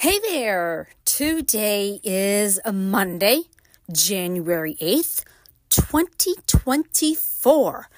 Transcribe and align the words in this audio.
Hey 0.00 0.20
there! 0.20 0.90
Today 1.04 1.98
is 2.04 2.60
a 2.64 2.72
Monday, 2.72 3.46
January 3.90 4.76
8th, 4.80 5.24
2024. 5.70 7.88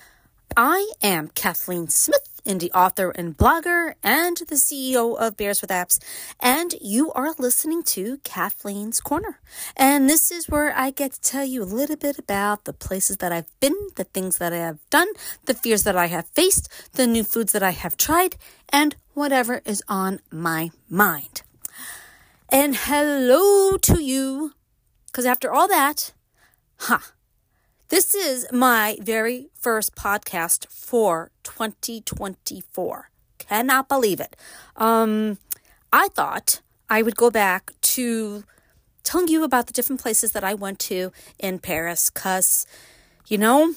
I 0.56 0.92
am 1.02 1.28
Kathleen 1.28 1.90
Smith, 1.90 2.40
indie 2.46 2.71
author 2.75 3.11
and 3.11 3.36
blogger, 3.36 3.96
and 4.02 4.39
the 4.39 4.54
CEO 4.54 5.14
of 5.21 5.36
Bears 5.36 5.61
with 5.61 5.68
Apps, 5.68 5.98
and 6.40 6.72
you 6.80 7.12
are 7.12 7.34
listening 7.39 7.82
to 7.82 8.17
Kathleen's 8.25 8.98
Corner. 8.98 9.39
And 9.76 10.08
this 10.08 10.30
is 10.30 10.48
where 10.48 10.75
I 10.75 10.93
get 10.93 11.12
to 11.12 11.21
tell 11.21 11.44
you 11.44 11.62
a 11.62 11.64
little 11.64 11.96
bit 11.96 12.18
about 12.18 12.64
the 12.64 12.72
places 12.72 13.18
that 13.18 13.30
I've 13.30 13.61
been, 13.61 13.76
the 13.96 14.04
things 14.04 14.39
that 14.39 14.54
I 14.54 14.61
have 14.61 14.79
done, 14.89 15.08
the 15.44 15.53
fears 15.53 15.82
that 15.82 15.98
I 15.98 16.07
have 16.07 16.30
faced, 16.30 16.94
the 16.94 17.07
new 17.07 17.25
foods 17.25 17.53
that 17.53 17.62
I 17.62 17.72
have 17.72 17.98
tried, 17.98 18.36
and 18.71 18.96
whatever 19.12 19.61
is 19.67 19.82
on 19.86 20.21
my 20.30 20.71
mind. 20.89 21.43
And 22.53 22.75
hello 22.75 23.77
to 23.77 24.03
you. 24.03 24.54
Because 25.07 25.25
after 25.25 25.53
all 25.53 25.68
that, 25.68 26.13
huh, 26.79 26.99
this 27.91 28.13
is 28.13 28.45
my 28.50 28.99
very 29.00 29.50
first 29.54 29.95
podcast 29.95 30.67
for 30.68 31.31
2024. 31.44 33.11
Cannot 33.39 33.89
believe 33.89 34.19
it. 34.19 34.34
Um, 34.75 35.39
I 35.92 36.08
thought 36.08 36.61
I 36.89 37.03
would 37.03 37.14
go 37.14 37.31
back 37.31 37.72
to 37.83 38.42
telling 39.05 39.28
you 39.28 39.44
about 39.44 39.69
the 39.69 39.72
different 39.72 40.03
places 40.03 40.33
that 40.33 40.42
I 40.42 40.55
went 40.55 40.80
to 40.80 41.12
in 41.39 41.61
Paris 41.61 42.11
because, 42.11 42.67
you 43.28 43.39
know, 43.39 43.75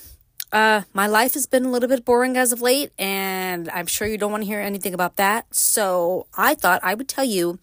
uh, 0.51 0.81
my 0.93 1.05
life 1.05 1.35
has 1.35 1.45
been 1.45 1.65
a 1.65 1.69
little 1.69 1.89
bit 1.89 2.05
boring 2.05 2.37
as 2.37 2.51
of 2.51 2.61
late, 2.61 2.91
and 2.97 3.69
I'm 3.69 3.87
sure 3.87 4.07
you 4.07 4.17
don't 4.17 4.31
want 4.31 4.43
to 4.43 4.47
hear 4.47 4.59
anything 4.59 4.93
about 4.95 5.15
that. 5.17 5.53
So 5.53 6.25
I 6.35 6.55
thought 6.55 6.79
I 6.83 6.93
would 6.95 7.07
tell 7.07 7.23
you 7.23 7.59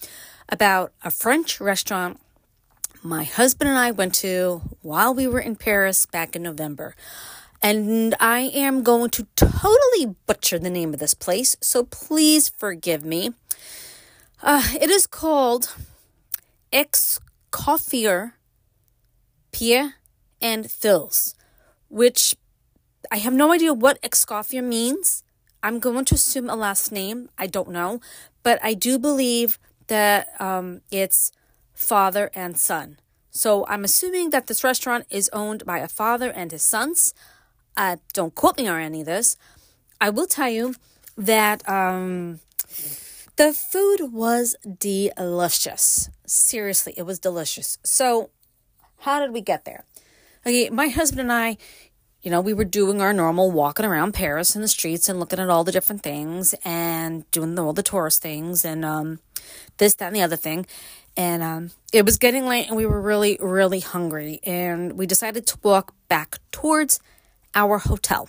about 0.50 0.92
a 1.02 1.10
French 1.10 1.60
restaurant 1.60 2.20
my 3.02 3.24
husband 3.24 3.70
and 3.70 3.78
I 3.78 3.90
went 3.92 4.14
to 4.16 4.60
while 4.82 5.14
we 5.14 5.26
were 5.26 5.40
in 5.40 5.56
Paris 5.56 6.04
back 6.04 6.36
in 6.36 6.42
November. 6.42 6.94
And 7.62 8.14
I 8.20 8.40
am 8.40 8.82
going 8.82 9.10
to 9.10 9.26
totally 9.36 10.16
butcher 10.26 10.58
the 10.58 10.70
name 10.70 10.94
of 10.94 11.00
this 11.00 11.14
place, 11.14 11.56
so 11.60 11.84
please 11.84 12.48
forgive 12.48 13.04
me. 13.04 13.32
Uh, 14.42 14.66
it 14.80 14.88
is 14.90 15.06
called 15.06 15.74
Escoffier 16.72 18.32
Pierre 19.52 19.94
and 20.40 20.70
Fils, 20.70 21.34
which 21.88 22.34
I 23.10 23.18
have 23.18 23.34
no 23.34 23.52
idea 23.52 23.74
what 23.74 24.00
Escoffier 24.02 24.64
means. 24.64 25.22
I'm 25.62 25.78
going 25.78 26.06
to 26.06 26.14
assume 26.14 26.48
a 26.48 26.56
last 26.56 26.90
name. 26.90 27.28
I 27.36 27.46
don't 27.46 27.70
know. 27.70 28.00
But 28.42 28.58
I 28.62 28.72
do 28.72 28.98
believe 28.98 29.58
that 29.90 30.40
um, 30.40 30.80
it's 30.90 31.32
father 31.74 32.30
and 32.34 32.58
son. 32.58 32.98
So 33.30 33.66
I'm 33.68 33.84
assuming 33.84 34.30
that 34.30 34.46
this 34.46 34.64
restaurant 34.64 35.06
is 35.10 35.28
owned 35.32 35.64
by 35.66 35.78
a 35.78 35.88
father 35.88 36.30
and 36.30 36.50
his 36.50 36.62
sons. 36.62 37.14
Uh, 37.76 37.96
don't 38.12 38.34
quote 38.34 38.56
me 38.58 38.66
on 38.66 38.80
any 38.80 39.00
of 39.00 39.06
this. 39.06 39.36
I 40.00 40.10
will 40.10 40.26
tell 40.26 40.48
you 40.48 40.74
that 41.16 41.68
um, 41.68 42.40
the 43.36 43.52
food 43.52 44.12
was 44.12 44.56
delicious. 44.78 46.10
Seriously, 46.26 46.94
it 46.96 47.02
was 47.02 47.18
delicious. 47.18 47.78
So, 47.84 48.30
how 49.00 49.20
did 49.20 49.32
we 49.32 49.40
get 49.40 49.64
there? 49.64 49.84
Okay, 50.46 50.70
my 50.70 50.88
husband 50.88 51.20
and 51.20 51.32
I, 51.32 51.56
you 52.22 52.30
know, 52.30 52.40
we 52.40 52.54
were 52.54 52.64
doing 52.64 53.00
our 53.00 53.12
normal 53.12 53.50
walking 53.50 53.86
around 53.86 54.12
Paris 54.12 54.54
in 54.54 54.62
the 54.62 54.68
streets 54.68 55.08
and 55.08 55.20
looking 55.20 55.38
at 55.38 55.50
all 55.50 55.64
the 55.64 55.72
different 55.72 56.02
things 56.02 56.54
and 56.64 57.30
doing 57.30 57.58
all 57.58 57.72
the 57.72 57.82
tourist 57.82 58.22
things 58.22 58.64
and 58.64 58.84
um, 58.84 59.20
this, 59.78 59.94
that, 59.94 60.06
and 60.06 60.16
the 60.16 60.22
other 60.22 60.36
thing. 60.36 60.66
And 61.16 61.42
um, 61.42 61.70
it 61.92 62.04
was 62.04 62.16
getting 62.16 62.46
late 62.46 62.68
and 62.68 62.76
we 62.76 62.86
were 62.86 63.00
really, 63.00 63.36
really 63.40 63.80
hungry. 63.80 64.40
And 64.44 64.94
we 64.94 65.06
decided 65.06 65.46
to 65.48 65.58
walk 65.62 65.94
back 66.08 66.38
towards 66.52 67.00
our 67.54 67.78
hotel, 67.78 68.28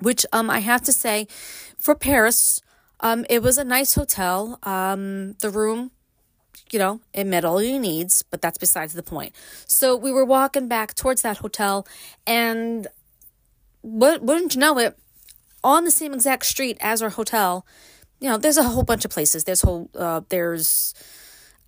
which 0.00 0.26
um, 0.32 0.50
I 0.50 0.58
have 0.58 0.82
to 0.82 0.92
say, 0.92 1.26
for 1.78 1.94
Paris, 1.94 2.60
um, 3.00 3.24
it 3.30 3.42
was 3.42 3.58
a 3.58 3.64
nice 3.64 3.94
hotel. 3.94 4.58
Um, 4.62 5.34
the 5.40 5.50
room 5.50 5.92
you 6.72 6.78
know, 6.78 7.00
it 7.12 7.24
met 7.24 7.44
all 7.44 7.62
your 7.62 7.78
needs, 7.78 8.22
but 8.22 8.40
that's 8.40 8.56
besides 8.56 8.94
the 8.94 9.02
point. 9.02 9.34
So 9.66 9.94
we 9.94 10.10
were 10.10 10.24
walking 10.24 10.68
back 10.68 10.94
towards 10.94 11.20
that 11.22 11.38
hotel, 11.38 11.86
and 12.26 12.86
wouldn't 13.82 14.54
you 14.54 14.60
know 14.60 14.78
it, 14.78 14.98
on 15.62 15.84
the 15.84 15.90
same 15.90 16.14
exact 16.14 16.46
street 16.46 16.78
as 16.80 17.02
our 17.02 17.10
hotel, 17.10 17.66
you 18.22 18.28
know, 18.28 18.38
there's 18.38 18.56
a 18.56 18.62
whole 18.62 18.84
bunch 18.84 19.04
of 19.04 19.10
places. 19.10 19.42
There's 19.42 19.62
whole 19.62 19.90
uh, 19.98 20.20
there's 20.28 20.94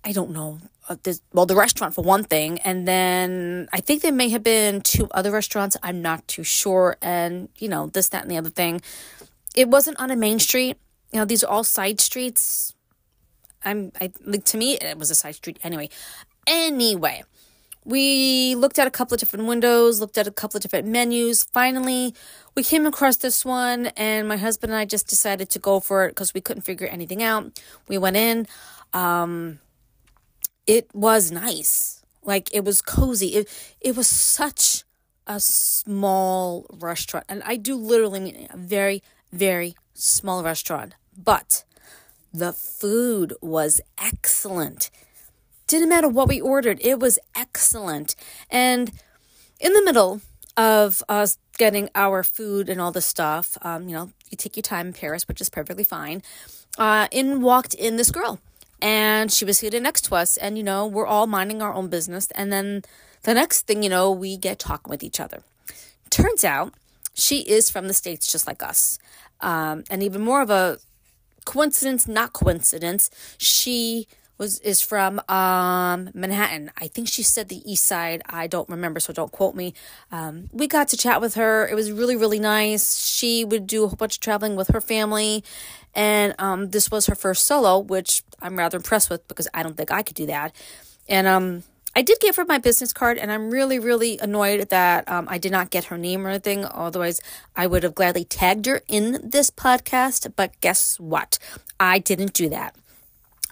I 0.05 0.13
don't 0.13 0.31
know. 0.31 0.59
Uh, 0.87 0.95
there's, 1.03 1.21
well, 1.33 1.45
the 1.45 1.55
restaurant 1.55 1.95
for 1.95 2.03
one 2.03 2.23
thing, 2.23 2.59
and 2.59 2.87
then 2.87 3.67
I 3.73 3.81
think 3.81 4.03
there 4.03 4.13
may 4.13 4.29
have 4.29 4.43
been 4.43 4.81
two 4.81 5.09
other 5.11 5.31
restaurants. 5.31 5.75
I'm 5.83 6.01
not 6.01 6.25
too 6.27 6.43
sure, 6.43 6.95
and 7.01 7.49
you 7.57 7.67
know 7.67 7.87
this, 7.87 8.09
that, 8.09 8.21
and 8.21 8.31
the 8.31 8.37
other 8.37 8.49
thing. 8.49 8.81
It 9.53 9.67
wasn't 9.67 9.99
on 9.99 10.11
a 10.11 10.15
main 10.15 10.39
street. 10.39 10.77
You 11.11 11.19
know, 11.19 11.25
these 11.25 11.43
are 11.43 11.51
all 11.51 11.65
side 11.65 11.99
streets. 11.99 12.73
I'm 13.65 13.91
I 13.99 14.13
like 14.23 14.45
to 14.45 14.57
me 14.57 14.75
it 14.75 14.97
was 14.97 15.11
a 15.11 15.15
side 15.15 15.35
street 15.35 15.59
anyway. 15.61 15.89
Anyway, 16.47 17.23
we 17.85 18.55
looked 18.55 18.79
at 18.79 18.87
a 18.87 18.91
couple 18.91 19.13
of 19.13 19.19
different 19.19 19.45
windows, 19.45 19.99
looked 19.99 20.17
at 20.17 20.27
a 20.27 20.31
couple 20.31 20.57
of 20.57 20.63
different 20.63 20.87
menus. 20.87 21.43
Finally, 21.43 22.15
we 22.55 22.63
came 22.63 22.85
across 22.85 23.17
this 23.17 23.45
one, 23.45 23.87
and 23.95 24.27
my 24.27 24.37
husband 24.37 24.73
and 24.73 24.79
I 24.79 24.85
just 24.85 25.07
decided 25.07 25.49
to 25.51 25.59
go 25.59 25.79
for 25.79 26.05
it 26.05 26.09
because 26.09 26.33
we 26.33 26.41
couldn't 26.41 26.63
figure 26.63 26.87
anything 26.87 27.21
out. 27.21 27.61
We 27.87 27.99
went 27.99 28.17
in. 28.17 28.47
Um, 28.91 29.59
it 30.65 30.89
was 30.93 31.31
nice. 31.31 32.03
Like 32.23 32.49
it 32.51 32.65
was 32.65 32.81
cozy. 32.81 33.35
It 33.35 33.49
it 33.79 33.95
was 33.95 34.07
such 34.07 34.83
a 35.27 35.39
small 35.39 36.65
restaurant, 36.73 37.25
and 37.29 37.43
I 37.45 37.55
do 37.55 37.75
literally 37.75 38.19
mean 38.19 38.47
a 38.49 38.57
very 38.57 39.03
very 39.31 39.75
small 39.93 40.43
restaurant, 40.43 40.95
but 41.15 41.63
the 42.33 42.51
food 42.51 43.33
was 43.41 43.79
excellent. 43.97 44.89
Didn't 45.67 45.89
matter 45.89 46.07
what 46.07 46.27
we 46.27 46.39
ordered, 46.39 46.79
it 46.81 46.99
was 46.99 47.17
excellent. 47.35 48.15
And 48.49 48.91
in 49.59 49.73
the 49.73 49.83
middle 49.83 50.21
of 50.57 51.03
us 51.09 51.37
getting 51.57 51.89
our 51.95 52.23
food 52.23 52.69
and 52.69 52.79
all 52.79 52.91
the 52.91 53.01
stuff, 53.01 53.57
um, 53.61 53.89
you 53.89 53.95
know, 53.95 54.11
you 54.29 54.37
take 54.37 54.55
your 54.55 54.63
time 54.63 54.87
in 54.87 54.93
Paris, 54.93 55.27
which 55.27 55.41
is 55.41 55.49
perfectly 55.49 55.83
fine. 55.83 56.21
Uh, 56.77 57.07
in 57.11 57.41
walked 57.41 57.73
in 57.73 57.95
this 57.95 58.11
girl, 58.11 58.39
and 58.81 59.31
she 59.31 59.45
was 59.45 59.57
seated 59.57 59.81
next 59.81 60.01
to 60.05 60.15
us, 60.15 60.37
and 60.37 60.57
you 60.57 60.63
know, 60.63 60.85
we're 60.85 61.07
all 61.07 61.25
minding 61.25 61.61
our 61.61 61.73
own 61.73 61.87
business. 61.87 62.27
And 62.31 62.51
then 62.51 62.83
the 63.23 63.33
next 63.33 63.63
thing 63.63 63.81
you 63.81 63.89
know, 63.89 64.11
we 64.11 64.37
get 64.37 64.59
talking 64.59 64.89
with 64.89 65.03
each 65.03 65.19
other. 65.19 65.41
Turns 66.09 66.43
out 66.43 66.73
she 67.13 67.39
is 67.39 67.69
from 67.69 67.87
the 67.87 67.93
States, 67.93 68.31
just 68.31 68.45
like 68.45 68.61
us. 68.61 68.99
Um, 69.41 69.83
and 69.89 70.03
even 70.03 70.21
more 70.21 70.41
of 70.41 70.49
a 70.49 70.77
coincidence, 71.45 72.07
not 72.07 72.33
coincidence, 72.33 73.09
she 73.37 74.07
was 74.37 74.59
is 74.59 74.81
from 74.81 75.19
um, 75.29 76.09
Manhattan. 76.13 76.71
I 76.77 76.87
think 76.87 77.07
she 77.07 77.23
said 77.23 77.49
the 77.49 77.69
East 77.69 77.83
Side. 77.83 78.21
I 78.27 78.47
don't 78.47 78.67
remember, 78.69 78.99
so 78.99 79.13
don't 79.13 79.31
quote 79.31 79.55
me. 79.55 79.73
Um, 80.11 80.49
we 80.51 80.67
got 80.67 80.87
to 80.89 80.97
chat 80.97 81.21
with 81.21 81.35
her. 81.35 81.67
It 81.67 81.75
was 81.75 81.91
really 81.91 82.15
really 82.15 82.39
nice. 82.39 82.97
She 82.97 83.45
would 83.45 83.67
do 83.67 83.83
a 83.83 83.87
whole 83.87 83.95
bunch 83.95 84.17
of 84.17 84.21
traveling 84.21 84.55
with 84.55 84.69
her 84.69 84.81
family, 84.81 85.43
and 85.93 86.35
um, 86.39 86.69
this 86.71 86.91
was 86.91 87.07
her 87.07 87.15
first 87.15 87.45
solo, 87.45 87.79
which 87.79 88.23
I'm 88.41 88.57
rather 88.57 88.77
impressed 88.77 89.09
with 89.09 89.27
because 89.27 89.47
I 89.53 89.63
don't 89.63 89.77
think 89.77 89.91
I 89.91 90.03
could 90.03 90.15
do 90.15 90.25
that. 90.27 90.55
And 91.07 91.27
um, 91.27 91.63
I 91.97 92.01
did 92.01 92.19
give 92.19 92.35
her 92.35 92.43
my 92.43 92.57
business 92.57 92.91
card, 92.91 93.17
and 93.17 93.31
I'm 93.31 93.49
really, 93.49 93.79
really 93.79 94.19
annoyed 94.19 94.67
that 94.69 95.07
um, 95.09 95.27
I 95.29 95.37
did 95.37 95.53
not 95.53 95.69
get 95.69 95.85
her 95.85 95.97
name 95.97 96.27
or 96.27 96.29
anything. 96.29 96.65
Otherwise, 96.65 97.21
I 97.55 97.67
would 97.67 97.83
have 97.83 97.95
gladly 97.95 98.25
tagged 98.25 98.65
her 98.65 98.81
in 98.89 99.29
this 99.29 99.49
podcast. 99.49 100.33
But 100.35 100.59
guess 100.59 100.99
what? 100.99 101.39
I 101.79 101.99
didn't 101.99 102.33
do 102.33 102.49
that. 102.49 102.75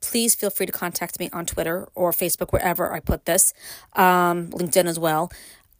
please 0.00 0.34
feel 0.34 0.50
free 0.50 0.66
to 0.66 0.72
contact 0.72 1.18
me 1.18 1.28
on 1.32 1.46
Twitter 1.46 1.88
or 1.94 2.12
Facebook, 2.12 2.52
wherever 2.52 2.92
I 2.92 3.00
put 3.00 3.24
this, 3.24 3.52
um, 3.94 4.50
LinkedIn 4.50 4.86
as 4.86 4.98
well. 4.98 5.32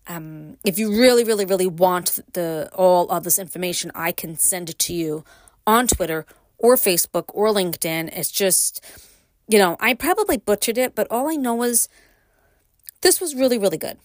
Um, 0.06 0.56
if 0.64 0.78
you 0.78 0.90
really, 0.90 1.24
really, 1.24 1.44
really 1.44 1.66
want 1.66 2.18
the 2.32 2.68
all 2.74 3.08
of 3.10 3.22
this 3.24 3.38
information, 3.38 3.92
I 3.94 4.12
can 4.12 4.36
send 4.36 4.70
it 4.70 4.78
to 4.80 4.94
you 4.94 5.24
on 5.66 5.86
Twitter 5.86 6.26
or 6.58 6.76
Facebook 6.76 7.24
or 7.28 7.48
LinkedIn. 7.48 8.16
It's 8.16 8.30
just, 8.30 8.84
you 9.46 9.58
know, 9.58 9.76
I 9.78 9.94
probably 9.94 10.36
butchered 10.38 10.78
it, 10.78 10.94
but 10.94 11.06
all 11.10 11.30
I 11.30 11.36
know 11.36 11.62
is 11.62 11.88
this 13.04 13.20
was 13.20 13.34
really, 13.34 13.58
really 13.58 13.76
good. 13.76 13.98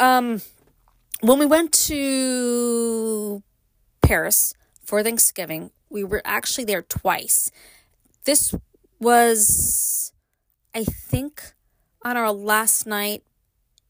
Um, 0.00 0.40
when 1.20 1.38
we 1.38 1.44
went 1.44 1.70
to 1.88 3.42
Paris 4.00 4.54
for 4.82 5.02
Thanksgiving, 5.02 5.70
we 5.90 6.02
were 6.02 6.22
actually 6.24 6.64
there 6.64 6.80
twice. 6.80 7.50
This 8.24 8.54
was, 8.98 10.12
I 10.74 10.84
think, 10.84 11.52
on 12.02 12.16
our 12.16 12.32
last 12.32 12.86
night 12.86 13.22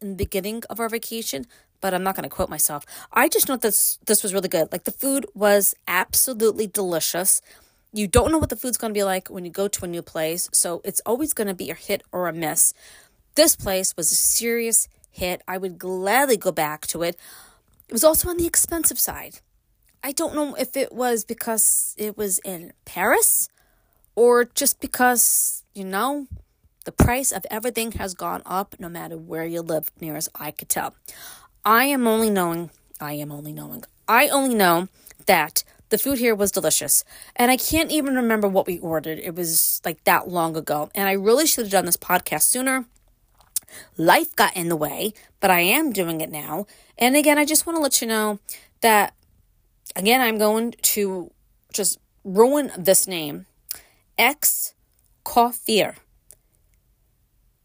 in 0.01 0.11
the 0.11 0.17
beginning 0.17 0.65
of 0.69 0.81
our 0.81 0.89
vacation, 0.89 1.47
but 1.81 1.95
I'm 1.95 2.03
not 2.03 2.17
going 2.17 2.25
to 2.25 2.29
quote 2.29 2.51
myself. 2.51 2.85
I 3.13 3.29
just 3.29 3.49
know 3.49 3.57
this 3.57 4.01
this 4.07 4.25
was 4.25 4.35
really 4.35 4.49
good. 4.49 4.73
Like 4.73 4.85
the 4.85 4.91
food 4.91 5.25
was 5.35 5.77
absolutely 5.87 6.67
delicious. 6.67 7.41
You 7.93 8.09
don't 8.09 8.33
know 8.33 8.39
what 8.39 8.51
the 8.51 8.57
food's 8.57 8.77
going 8.77 8.93
to 8.93 8.99
be 8.99 9.05
like 9.05 9.29
when 9.29 9.45
you 9.45 9.53
go 9.53 9.69
to 9.69 9.85
a 9.85 9.89
new 9.89 10.03
place, 10.03 10.51
so 10.53 10.81
it's 10.85 11.01
always 11.07 11.33
going 11.33 11.47
to 11.47 11.55
be 11.55 11.71
a 11.71 11.75
hit 11.75 12.03
or 12.11 12.27
a 12.27 12.33
miss. 12.33 12.75
This 13.39 13.55
place 13.55 13.97
was 13.97 14.11
a 14.11 14.17
serious 14.17 14.89
hit. 15.13 15.43
I 15.47 15.59
would 15.59 15.79
gladly 15.79 16.37
go 16.37 16.51
back 16.51 16.89
to 16.89 17.05
it. 17.05 17.17
It 17.87 17.93
was 17.93 18.03
also 18.03 18.31
on 18.31 18.37
the 18.37 18.49
expensive 18.49 18.99
side. 18.99 19.39
I 20.03 20.11
don't 20.11 20.35
know 20.35 20.57
if 20.57 20.77
it 20.77 20.91
was 20.91 21.25
because 21.25 21.95
it 21.97 22.19
was 22.19 22.41
in 22.41 22.73
Paris 22.85 23.49
or 24.17 24.45
just 24.45 24.81
because, 24.81 25.63
you 25.73 25.85
know, 25.85 26.27
the 26.85 26.91
price 26.91 27.31
of 27.31 27.47
everything 27.49 27.93
has 27.93 28.13
gone 28.13 28.43
up 28.45 28.75
no 28.81 28.89
matter 28.89 29.17
where 29.17 29.47
you 29.47 29.63
live, 29.63 29.93
near 30.01 30.17
as 30.17 30.29
I 30.35 30.51
could 30.51 30.69
tell. 30.69 30.97
I 31.65 31.85
am 31.85 32.09
only 32.09 32.31
knowing, 32.31 32.71
I 33.01 33.13
am 33.13 33.31
only 33.31 33.53
knowing, 33.53 33.85
I 34.09 34.27
only 34.31 34.57
know 34.57 34.89
that 35.27 35.63
the 35.91 35.99
food 35.99 36.19
here 36.19 36.35
was 36.35 36.51
delicious. 36.51 37.05
And 37.37 37.53
I 37.53 37.57
can't 37.57 37.93
even 37.93 38.17
remember 38.17 38.49
what 38.49 38.67
we 38.67 38.81
ordered. 38.81 39.21
It 39.21 39.37
was 39.37 39.81
like 39.85 40.03
that 40.03 40.27
long 40.27 40.57
ago. 40.57 40.91
And 40.93 41.09
I 41.09 41.13
really 41.13 41.47
should 41.47 41.67
have 41.67 41.71
done 41.71 41.87
this 41.87 41.97
podcast 41.97 42.43
sooner. 42.43 42.87
Life 43.97 44.35
got 44.37 44.57
in 44.57 44.69
the 44.69 44.77
way, 44.77 45.13
but 45.41 45.51
I 45.51 45.61
am 45.61 45.93
doing 45.93 46.21
it 46.21 46.31
now. 46.31 46.67
And 46.97 47.17
again, 47.17 47.39
I 47.39 47.45
just 47.45 47.67
want 47.67 47.77
to 47.77 47.83
let 47.83 48.01
you 48.01 48.09
know 48.09 48.39
that, 48.81 49.15
again, 49.97 50.21
I'm 50.21 50.39
going 50.39 50.75
to 50.83 51.31
just 51.73 51.99
ruin 52.25 52.71
this 52.77 53.07
name 53.07 53.47
X 54.17 54.75
Coffier. 55.25 55.97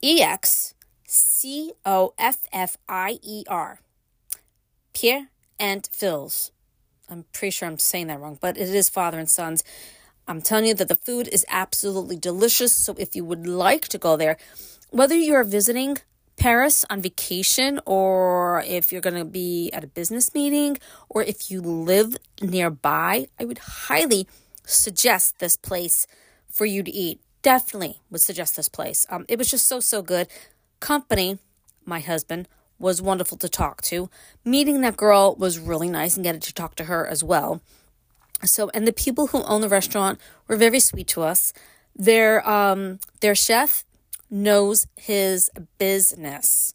E 0.01 0.21
X 0.21 0.73
C 1.07 1.71
O 1.85 2.13
F 2.17 2.39
F 2.51 2.77
I 2.89 3.19
E 3.21 3.43
R. 3.47 3.79
Pierre 4.93 5.29
and 5.59 5.87
Phil's. 5.91 6.51
I'm 7.09 7.25
pretty 7.31 7.51
sure 7.51 7.67
I'm 7.67 7.79
saying 7.79 8.07
that 8.07 8.19
wrong, 8.19 8.37
but 8.41 8.57
it 8.57 8.69
is 8.69 8.89
father 8.89 9.19
and 9.19 9.29
sons. 9.29 9.63
I'm 10.27 10.41
telling 10.41 10.65
you 10.65 10.73
that 10.75 10.87
the 10.87 10.95
food 10.95 11.27
is 11.31 11.45
absolutely 11.49 12.15
delicious. 12.15 12.73
So 12.73 12.95
if 12.97 13.15
you 13.15 13.25
would 13.25 13.45
like 13.45 13.87
to 13.89 13.97
go 13.97 14.15
there, 14.15 14.37
whether 14.93 15.15
you're 15.15 15.43
visiting 15.43 15.97
Paris 16.37 16.85
on 16.87 17.01
vacation 17.01 17.79
or 17.83 18.63
if 18.67 18.91
you're 18.91 19.01
going 19.01 19.17
to 19.17 19.25
be 19.25 19.71
at 19.73 19.83
a 19.83 19.87
business 19.87 20.33
meeting 20.35 20.77
or 21.09 21.23
if 21.23 21.49
you 21.49 21.61
live 21.61 22.15
nearby, 22.41 23.27
I 23.39 23.45
would 23.45 23.57
highly 23.57 24.27
suggest 24.65 25.39
this 25.39 25.55
place 25.55 26.05
for 26.47 26.65
you 26.65 26.83
to 26.83 26.91
eat. 26.91 27.19
Definitely 27.41 28.01
would 28.11 28.21
suggest 28.21 28.55
this 28.55 28.69
place. 28.69 29.07
Um, 29.09 29.25
it 29.27 29.39
was 29.39 29.49
just 29.49 29.67
so, 29.67 29.79
so 29.79 30.03
good. 30.03 30.27
Company, 30.79 31.39
my 31.85 31.99
husband, 31.99 32.47
was 32.77 33.01
wonderful 33.01 33.37
to 33.39 33.49
talk 33.49 33.81
to. 33.83 34.11
Meeting 34.45 34.81
that 34.81 34.95
girl 34.95 35.35
was 35.39 35.57
really 35.57 35.89
nice 35.89 36.15
and 36.15 36.23
getting 36.23 36.41
to 36.41 36.53
talk 36.53 36.75
to 36.75 36.83
her 36.83 37.07
as 37.07 37.23
well. 37.23 37.61
So, 38.43 38.69
and 38.75 38.87
the 38.87 38.93
people 38.93 39.27
who 39.27 39.41
own 39.43 39.61
the 39.61 39.69
restaurant 39.69 40.19
were 40.47 40.55
very 40.55 40.79
sweet 40.79 41.07
to 41.09 41.23
us. 41.23 41.51
Their 41.95 42.47
um, 42.47 42.99
their 43.21 43.35
chef 43.35 43.85
knows 44.33 44.87
his 44.95 45.51
business. 45.77 46.73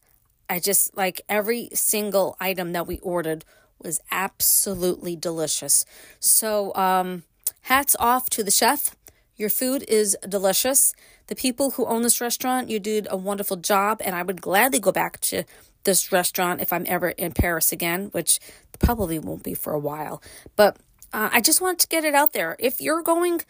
I 0.49 0.61
just 0.61 0.97
like 0.97 1.21
every 1.29 1.71
single 1.75 2.37
item 2.41 2.73
that 2.73 2.87
we 2.87 3.01
ordered 3.01 3.45
was 3.83 4.01
absolutely 4.13 5.17
delicious. 5.17 5.85
So, 6.21 6.75
um, 6.75 7.25
hats 7.63 7.97
off 7.99 8.31
to 8.31 8.45
the 8.45 8.51
chef. 8.51 8.95
Your 9.37 9.51
food 9.51 9.85
is 9.89 10.17
delicious. 10.27 10.95
The 11.27 11.35
people 11.35 11.73
who 11.73 11.85
own 11.87 12.03
this 12.03 12.21
restaurant, 12.21 12.71
you 12.71 12.79
did 12.79 13.09
a 13.11 13.17
wonderful 13.17 13.57
job, 13.57 14.01
and 14.05 14.15
I 14.15 14.23
would 14.23 14.41
gladly 14.41 14.79
go 14.79 14.93
back 14.93 15.21
to 15.23 15.45
this 15.85 16.13
restaurant 16.13 16.61
if 16.61 16.73
I'm 16.73 16.85
ever 16.87 17.11
in 17.11 17.33
Paris 17.33 17.73
again, 17.73 18.07
which 18.13 18.39
probably 18.79 19.19
won't 19.19 19.43
be 19.43 19.55
for 19.55 19.73
a 19.73 19.79
while. 19.79 20.23
But 20.55 20.77
uh, 21.13 21.29
I 21.33 21.41
just 21.41 21.61
want 21.61 21.81
to 21.81 21.89
get 21.89 22.05
it 22.05 22.15
out 22.15 22.33
there. 22.33 22.57
If 22.59 22.81
you're 22.81 23.03
going 23.03 23.43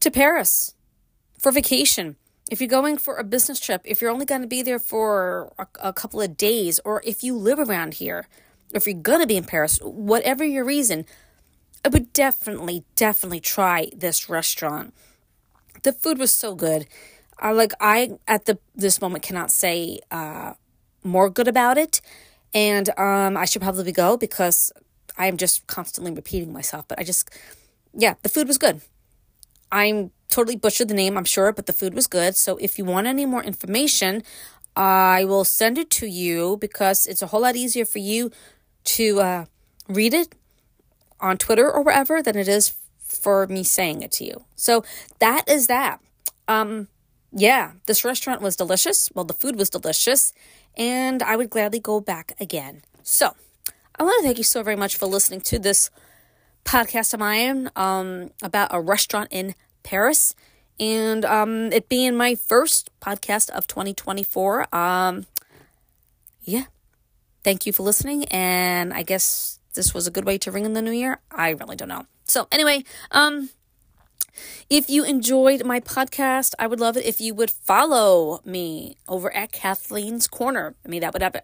to 0.00 0.10
Paris 0.10 0.74
for 1.38 1.50
vacation, 1.52 2.16
if 2.50 2.60
you're 2.60 2.68
going 2.68 2.98
for 2.98 3.16
a 3.16 3.24
business 3.24 3.58
trip, 3.58 3.82
if 3.84 4.00
you're 4.00 4.10
only 4.10 4.26
going 4.26 4.42
to 4.42 4.46
be 4.46 4.62
there 4.62 4.78
for 4.78 5.52
a, 5.58 5.66
a 5.82 5.92
couple 5.92 6.20
of 6.20 6.36
days, 6.36 6.80
or 6.84 7.02
if 7.04 7.22
you 7.22 7.36
live 7.36 7.58
around 7.58 7.94
here, 7.94 8.26
if 8.72 8.86
you're 8.86 8.94
going 8.94 9.20
to 9.20 9.26
be 9.26 9.36
in 9.36 9.44
Paris, 9.44 9.78
whatever 9.82 10.44
your 10.44 10.64
reason, 10.64 11.06
I 11.84 11.88
would 11.88 12.12
definitely, 12.12 12.84
definitely 12.96 13.40
try 13.40 13.90
this 13.96 14.28
restaurant. 14.28 14.94
The 15.82 15.92
food 15.92 16.18
was 16.18 16.32
so 16.32 16.54
good. 16.54 16.86
I 17.38 17.52
like 17.52 17.72
I 17.80 18.12
at 18.28 18.46
the 18.46 18.58
this 18.74 19.00
moment 19.00 19.24
cannot 19.24 19.50
say 19.50 20.00
uh, 20.10 20.54
more 21.02 21.28
good 21.28 21.48
about 21.48 21.76
it, 21.78 22.00
and 22.54 22.88
um, 22.98 23.36
I 23.36 23.44
should 23.44 23.60
probably 23.60 23.92
go 23.92 24.16
because 24.16 24.72
I'm 25.18 25.36
just 25.36 25.66
constantly 25.66 26.12
repeating 26.12 26.52
myself. 26.52 26.86
But 26.88 26.98
I 27.00 27.04
just, 27.04 27.28
yeah, 27.92 28.14
the 28.22 28.28
food 28.28 28.48
was 28.48 28.58
good. 28.58 28.80
I'm 29.70 30.12
totally 30.34 30.56
butchered 30.56 30.88
the 30.88 30.94
name, 30.94 31.16
I'm 31.16 31.24
sure, 31.24 31.52
but 31.52 31.66
the 31.66 31.72
food 31.72 31.94
was 31.94 32.06
good. 32.06 32.34
So 32.34 32.56
if 32.56 32.76
you 32.78 32.84
want 32.84 33.06
any 33.06 33.24
more 33.24 33.42
information, 33.42 34.22
I 34.76 35.24
will 35.24 35.44
send 35.44 35.78
it 35.78 35.90
to 36.02 36.06
you 36.06 36.58
because 36.60 37.06
it's 37.06 37.22
a 37.22 37.28
whole 37.28 37.42
lot 37.42 37.54
easier 37.54 37.84
for 37.84 38.00
you 38.00 38.32
to 38.96 39.20
uh, 39.20 39.44
read 39.88 40.12
it 40.12 40.34
on 41.20 41.38
Twitter 41.38 41.70
or 41.70 41.82
wherever 41.82 42.20
than 42.20 42.36
it 42.36 42.48
is 42.48 42.74
for 42.98 43.46
me 43.46 43.62
saying 43.62 44.02
it 44.02 44.10
to 44.12 44.24
you. 44.24 44.44
So 44.56 44.84
that 45.20 45.48
is 45.48 45.68
that. 45.68 46.00
Um, 46.48 46.88
yeah, 47.30 47.72
this 47.86 48.04
restaurant 48.04 48.42
was 48.42 48.56
delicious. 48.56 49.10
Well, 49.14 49.24
the 49.24 49.34
food 49.34 49.56
was 49.56 49.70
delicious, 49.70 50.32
and 50.76 51.22
I 51.22 51.36
would 51.36 51.50
gladly 51.50 51.80
go 51.80 52.00
back 52.00 52.32
again. 52.40 52.82
So 53.02 53.34
I 53.96 54.02
want 54.02 54.18
to 54.18 54.26
thank 54.26 54.38
you 54.38 54.44
so 54.44 54.62
very 54.62 54.76
much 54.76 54.96
for 54.96 55.06
listening 55.06 55.42
to 55.42 55.58
this 55.58 55.90
podcast 56.64 57.14
of 57.14 57.20
mine 57.20 57.70
um, 57.76 58.30
about 58.42 58.68
a 58.72 58.80
restaurant 58.80 59.28
in 59.30 59.54
Paris. 59.84 60.34
And 60.80 61.24
um, 61.24 61.72
it 61.72 61.88
being 61.88 62.16
my 62.16 62.34
first 62.34 62.90
podcast 63.00 63.50
of 63.50 63.68
2024. 63.68 64.74
Um, 64.74 65.26
yeah. 66.42 66.64
Thank 67.44 67.66
you 67.66 67.72
for 67.72 67.84
listening. 67.84 68.24
And 68.24 68.92
I 68.92 69.02
guess 69.02 69.60
this 69.74 69.94
was 69.94 70.06
a 70.06 70.10
good 70.10 70.24
way 70.24 70.38
to 70.38 70.50
ring 70.50 70.64
in 70.64 70.72
the 70.72 70.82
new 70.82 70.90
year. 70.90 71.20
I 71.30 71.50
really 71.50 71.76
don't 71.76 71.88
know. 71.88 72.06
So, 72.24 72.48
anyway, 72.50 72.84
um, 73.10 73.50
if 74.70 74.88
you 74.88 75.04
enjoyed 75.04 75.64
my 75.64 75.78
podcast, 75.78 76.54
I 76.58 76.66
would 76.66 76.80
love 76.80 76.96
it 76.96 77.04
if 77.04 77.20
you 77.20 77.34
would 77.34 77.50
follow 77.50 78.40
me 78.44 78.96
over 79.06 79.34
at 79.34 79.52
Kathleen's 79.52 80.26
Corner. 80.26 80.74
I 80.84 80.88
mean, 80.88 81.02
that 81.02 81.12
would 81.12 81.42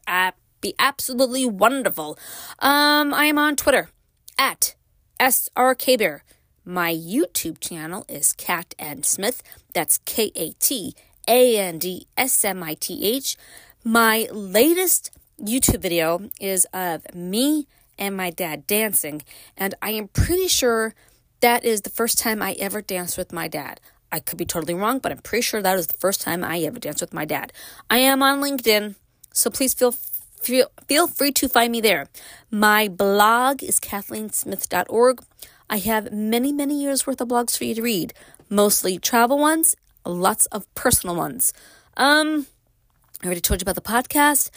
be 0.60 0.74
absolutely 0.78 1.46
wonderful. 1.46 2.18
Um, 2.58 3.14
I 3.14 3.26
am 3.26 3.38
on 3.38 3.56
Twitter 3.56 3.90
at 4.38 4.74
SRK 5.20 5.98
Bear. 5.98 6.24
My 6.64 6.92
YouTube 6.94 7.58
channel 7.60 8.04
is 8.08 8.32
Kat 8.34 8.74
and 8.78 9.04
Smith. 9.06 9.42
That's 9.72 9.98
K 10.04 10.30
A 10.34 10.50
T 10.52 10.94
A 11.26 11.58
N 11.58 11.78
D 11.78 12.06
S 12.16 12.44
M 12.44 12.62
I 12.62 12.74
T 12.74 13.04
H. 13.04 13.36
My 13.82 14.28
latest 14.30 15.10
YouTube 15.42 15.80
video 15.80 16.28
is 16.38 16.66
of 16.72 17.14
me 17.14 17.66
and 17.98 18.16
my 18.16 18.30
dad 18.30 18.66
dancing, 18.66 19.22
and 19.56 19.74
I 19.80 19.90
am 19.90 20.08
pretty 20.08 20.48
sure 20.48 20.94
that 21.40 21.64
is 21.64 21.82
the 21.82 21.90
first 21.90 22.18
time 22.18 22.42
I 22.42 22.52
ever 22.58 22.82
danced 22.82 23.16
with 23.16 23.32
my 23.32 23.48
dad. 23.48 23.80
I 24.12 24.20
could 24.20 24.38
be 24.38 24.44
totally 24.44 24.74
wrong, 24.74 24.98
but 24.98 25.12
I'm 25.12 25.18
pretty 25.18 25.42
sure 25.42 25.62
that 25.62 25.78
is 25.78 25.86
the 25.86 25.96
first 25.96 26.20
time 26.20 26.44
I 26.44 26.58
ever 26.60 26.78
danced 26.78 27.00
with 27.00 27.14
my 27.14 27.24
dad. 27.24 27.52
I 27.88 27.98
am 27.98 28.22
on 28.22 28.40
LinkedIn, 28.40 28.96
so 29.32 29.50
please 29.50 29.72
feel 29.72 29.92
feel, 29.92 30.70
feel 30.86 31.06
free 31.06 31.32
to 31.32 31.48
find 31.48 31.72
me 31.72 31.80
there. 31.80 32.08
My 32.50 32.88
blog 32.88 33.62
is 33.62 33.78
kathleensmith.org. 33.78 35.22
I 35.70 35.78
have 35.78 36.12
many, 36.12 36.50
many 36.50 36.82
years 36.82 37.06
worth 37.06 37.20
of 37.20 37.28
blogs 37.28 37.56
for 37.56 37.62
you 37.62 37.76
to 37.76 37.82
read, 37.82 38.12
mostly 38.48 38.98
travel 38.98 39.38
ones, 39.38 39.76
lots 40.04 40.46
of 40.46 40.66
personal 40.74 41.14
ones. 41.14 41.52
Um, 41.96 42.48
I 43.22 43.26
already 43.26 43.40
told 43.40 43.60
you 43.60 43.64
about 43.64 43.76
the 43.76 43.80
podcast. 43.80 44.50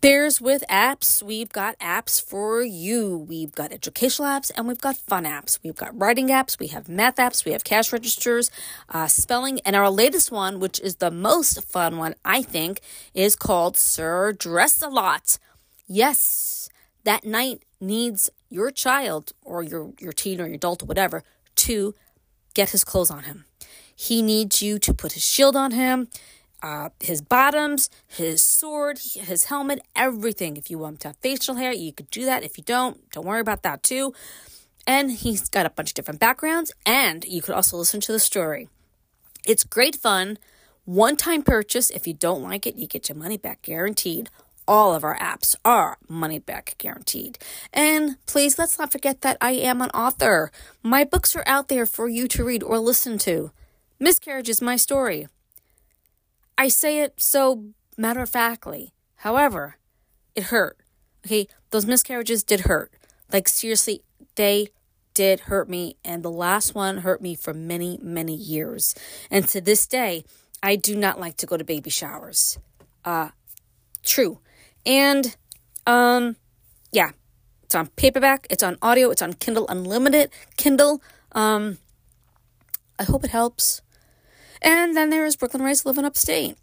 Bears 0.00 0.40
with 0.40 0.64
apps. 0.70 1.22
We've 1.22 1.52
got 1.52 1.78
apps 1.78 2.20
for 2.20 2.62
you. 2.62 3.18
We've 3.18 3.52
got 3.52 3.72
educational 3.72 4.26
apps 4.26 4.50
and 4.56 4.66
we've 4.66 4.80
got 4.80 4.96
fun 4.96 5.24
apps. 5.24 5.58
We've 5.62 5.76
got 5.76 5.96
writing 5.96 6.28
apps. 6.28 6.58
We 6.58 6.68
have 6.68 6.88
math 6.88 7.16
apps. 7.16 7.44
We 7.44 7.52
have 7.52 7.62
cash 7.62 7.92
registers, 7.92 8.50
uh, 8.88 9.08
spelling. 9.08 9.60
And 9.66 9.76
our 9.76 9.90
latest 9.90 10.32
one, 10.32 10.60
which 10.60 10.80
is 10.80 10.96
the 10.96 11.10
most 11.10 11.62
fun 11.70 11.98
one, 11.98 12.14
I 12.24 12.40
think, 12.40 12.80
is 13.12 13.36
called 13.36 13.76
Sir 13.76 14.32
Dress 14.32 14.80
a 14.80 14.88
Lot. 14.88 15.38
Yes, 15.86 16.70
that 17.04 17.24
knight 17.24 17.62
needs 17.80 18.30
your 18.48 18.70
child 18.70 19.32
or 19.42 19.62
your, 19.62 19.92
your 19.98 20.12
teen 20.12 20.40
or 20.40 20.46
your 20.46 20.56
adult 20.56 20.82
or 20.82 20.86
whatever 20.86 21.22
to 21.56 21.94
get 22.54 22.70
his 22.70 22.84
clothes 22.84 23.10
on 23.10 23.24
him. 23.24 23.44
He 23.94 24.22
needs 24.22 24.62
you 24.62 24.78
to 24.80 24.94
put 24.94 25.12
his 25.12 25.24
shield 25.24 25.56
on 25.56 25.72
him 25.72 26.08
uh, 26.62 26.90
his 27.00 27.20
bottoms, 27.20 27.90
his 28.06 28.40
sword, 28.42 28.98
his 28.98 29.44
helmet, 29.44 29.80
everything. 29.96 30.56
If 30.56 30.70
you 30.70 30.78
want 30.78 30.94
him 30.94 30.98
to 30.98 31.08
have 31.08 31.16
facial 31.16 31.56
hair, 31.56 31.72
you 31.72 31.92
could 31.92 32.10
do 32.10 32.24
that. 32.24 32.44
If 32.44 32.56
you 32.56 32.64
don't, 32.64 33.10
don't 33.10 33.26
worry 33.26 33.40
about 33.40 33.62
that 33.64 33.82
too. 33.82 34.14
And 34.86 35.10
he's 35.10 35.48
got 35.48 35.66
a 35.66 35.70
bunch 35.70 35.90
of 35.90 35.94
different 35.94 36.20
backgrounds, 36.20 36.72
and 36.86 37.24
you 37.24 37.42
could 37.42 37.54
also 37.54 37.76
listen 37.76 38.00
to 38.00 38.12
the 38.12 38.18
story. 38.18 38.68
It's 39.46 39.64
great 39.64 39.96
fun. 39.96 40.38
One 40.84 41.16
time 41.16 41.42
purchase. 41.42 41.90
If 41.90 42.06
you 42.06 42.14
don't 42.14 42.42
like 42.42 42.66
it, 42.66 42.76
you 42.76 42.86
get 42.86 43.08
your 43.08 43.16
money 43.18 43.36
back 43.36 43.62
guaranteed. 43.62 44.30
All 44.66 44.94
of 44.94 45.04
our 45.04 45.18
apps 45.18 45.56
are 45.64 45.98
money 46.08 46.38
back 46.38 46.76
guaranteed. 46.78 47.38
And 47.72 48.16
please 48.26 48.58
let's 48.58 48.78
not 48.78 48.92
forget 48.92 49.20
that 49.22 49.36
I 49.40 49.52
am 49.52 49.82
an 49.82 49.90
author. 49.90 50.50
My 50.82 51.04
books 51.04 51.34
are 51.34 51.44
out 51.46 51.68
there 51.68 51.86
for 51.86 52.08
you 52.08 52.28
to 52.28 52.44
read 52.44 52.62
or 52.62 52.78
listen 52.78 53.18
to. 53.18 53.50
Miscarriage 53.98 54.48
is 54.48 54.62
my 54.62 54.76
story. 54.76 55.26
I 56.56 56.68
say 56.68 57.00
it 57.00 57.14
so 57.20 57.64
matter 57.96 58.20
of 58.22 58.30
factly. 58.30 58.92
However, 59.16 59.76
it 60.34 60.44
hurt. 60.44 60.78
Okay, 61.26 61.48
those 61.70 61.86
miscarriages 61.86 62.42
did 62.42 62.60
hurt. 62.60 62.92
Like, 63.32 63.48
seriously, 63.48 64.02
they 64.34 64.68
did 65.14 65.40
hurt 65.40 65.68
me. 65.68 65.96
And 66.04 66.22
the 66.22 66.30
last 66.30 66.74
one 66.74 66.98
hurt 66.98 67.22
me 67.22 67.34
for 67.34 67.54
many, 67.54 67.98
many 68.02 68.34
years. 68.34 68.94
And 69.30 69.46
to 69.48 69.60
this 69.60 69.86
day, 69.86 70.24
I 70.62 70.76
do 70.76 70.96
not 70.96 71.20
like 71.20 71.36
to 71.38 71.46
go 71.46 71.56
to 71.56 71.64
baby 71.64 71.90
showers. 71.90 72.58
Uh, 73.04 73.30
true. 74.02 74.38
And, 74.84 75.36
um, 75.86 76.36
yeah, 76.92 77.10
it's 77.62 77.74
on 77.74 77.88
paperback, 77.88 78.46
it's 78.50 78.62
on 78.62 78.76
audio, 78.82 79.10
it's 79.10 79.22
on 79.22 79.32
Kindle 79.34 79.66
Unlimited, 79.68 80.30
Kindle. 80.56 81.02
Um, 81.32 81.78
I 82.98 83.04
hope 83.04 83.24
it 83.24 83.30
helps. 83.30 83.82
And 84.60 84.96
then 84.96 85.10
there 85.10 85.24
is 85.24 85.36
Brooklyn 85.36 85.62
Rice 85.62 85.86
living 85.86 86.04
upstate. 86.04 86.56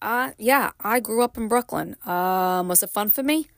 Uh, 0.00 0.32
yeah, 0.38 0.72
I 0.80 1.00
grew 1.00 1.22
up 1.22 1.36
in 1.36 1.48
Brooklyn. 1.48 1.96
Um, 2.04 2.68
was 2.68 2.82
it 2.82 2.90
fun 2.90 3.10
for 3.10 3.22
me? 3.22 3.48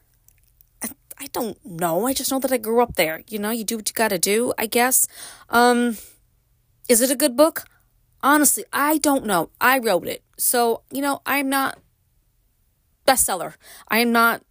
I, 0.83 0.89
I 1.19 1.27
don't 1.33 1.65
know. 1.65 2.07
I 2.07 2.13
just 2.13 2.31
know 2.31 2.39
that 2.39 2.53
I 2.53 2.59
grew 2.59 2.81
up 2.81 2.97
there. 2.97 3.23
You 3.29 3.39
know, 3.39 3.51
you 3.51 3.65
do 3.65 3.77
what 3.77 3.89
you 3.89 3.95
gotta 3.95 4.19
do, 4.19 4.53
I 4.59 4.67
guess. 4.67 5.09
Um, 5.49 5.97
is 6.89 7.01
it 7.01 7.11
a 7.11 7.17
good 7.17 7.37
book? 7.37 7.65
Honestly, 8.23 8.65
I 8.73 8.99
don't 8.99 9.25
know. 9.27 9.51
I 9.61 9.79
wrote 9.79 10.07
it. 10.07 10.23
So, 10.37 10.83
you 10.91 11.01
know, 11.01 11.23
I'm 11.25 11.49
not 11.49 11.79
bestseller. 13.07 13.55
I 13.89 13.99
am 13.99 14.13
not 14.13 14.43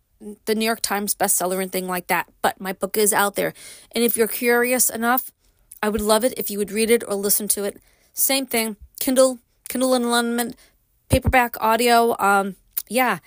the 0.46 0.56
New 0.56 0.66
York 0.66 0.82
Times 0.82 1.14
bestseller 1.14 1.62
and 1.62 1.72
thing 1.72 1.88
like 1.88 2.08
that, 2.08 2.28
but 2.42 2.60
my 2.60 2.74
book 2.74 2.98
is 2.98 3.14
out 3.14 3.36
there. 3.36 3.54
And 3.92 4.04
if 4.04 4.18
you're 4.18 4.28
curious 4.28 4.90
enough, 4.90 5.32
I 5.84 5.90
would 5.90 6.02
love 6.02 6.24
it 6.24 6.34
if 6.38 6.50
you 6.50 6.58
would 6.58 6.72
read 6.72 6.90
it 6.90 7.04
or 7.08 7.16
listen 7.16 7.48
to 7.50 7.64
it. 7.64 7.78
Same 8.14 8.46
thing. 8.46 8.78
Kindle, 9.00 9.40
Kindle 9.68 9.94
Unlimited, 9.94 10.56
paperback 11.10 11.56
audio. 11.60 12.16
Um, 12.18 12.56
yeah. 12.88 13.20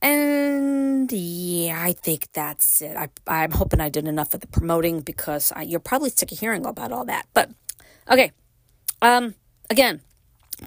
And 0.00 1.10
yeah, 1.10 1.82
I 1.82 1.92
think 1.92 2.28
that's 2.32 2.80
it. 2.80 2.96
I, 2.96 3.08
I'm 3.26 3.50
hoping 3.50 3.80
I 3.80 3.88
did 3.88 4.06
enough 4.06 4.34
of 4.34 4.40
the 4.40 4.46
promoting 4.46 5.00
because 5.00 5.52
I, 5.54 5.62
you're 5.62 5.80
probably 5.80 6.10
sick 6.10 6.32
of 6.32 6.38
hearing 6.38 6.64
about 6.64 6.92
all 6.92 7.04
that. 7.06 7.26
But 7.34 7.50
okay. 8.08 8.32
Um, 9.02 9.34
again, 9.68 10.00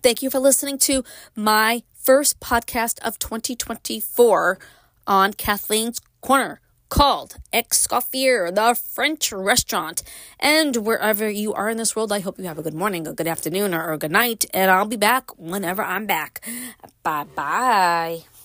thank 0.03 0.22
you 0.22 0.29
for 0.29 0.39
listening 0.39 0.77
to 0.79 1.03
my 1.36 1.84
first 2.10 2.39
podcast 2.39 2.98
of 3.06 3.20
2024 3.20 4.58
on 5.06 5.32
Kathleen's 5.32 6.01
Corner 6.22 6.60
called 6.89 7.36
Escoffier, 7.54 8.51
the 8.51 8.74
French 8.74 9.32
restaurant. 9.32 10.01
And 10.39 10.75
wherever 10.78 11.30
you 11.30 11.54
are 11.54 11.70
in 11.70 11.78
this 11.78 11.96
world, 11.96 12.12
I 12.12 12.22
hope 12.22 12.39
you 12.39 12.46
have 12.46 12.58
a 12.58 12.63
good 12.63 12.74
morning, 12.74 13.06
a 13.06 13.13
good 13.13 13.28
afternoon, 13.28 13.75
or 13.75 13.92
a 13.92 14.00
good 14.00 14.10
night. 14.10 14.44
And 14.56 14.72
I'll 14.72 14.88
be 14.88 14.98
back 14.98 15.38
whenever 15.38 15.84
I'm 15.84 16.08
back. 16.08 16.44
Bye 17.04 17.25
bye. 17.36 18.38